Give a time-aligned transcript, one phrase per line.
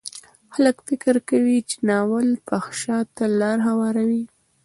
[0.53, 4.23] خلک فکر کوي چې ناول فحشا ته لار هواروي.